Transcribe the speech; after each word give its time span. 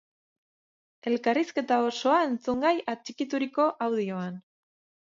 Elkarrizketa 1.11 1.79
osoa 1.91 2.17
entzungai 2.31 2.75
atxikituriko 2.97 3.71
audioan! 3.91 4.43